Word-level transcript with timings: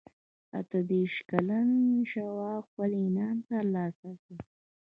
اته 0.59 0.79
دېرش 0.91 1.15
کلن 1.29 1.69
شواب 2.11 2.61
خپل 2.69 2.91
انعام 3.03 3.37
ترلاسه 3.49 4.09
کړ 4.21 4.35